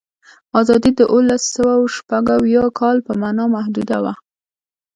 آزادي 0.59 0.91
د 0.99 1.01
اوولسسوهشپږاویا 1.11 2.65
کال 2.79 2.97
په 3.07 3.11
معنا 3.21 3.45
محدوده 3.55 3.97
وه. 4.03 4.13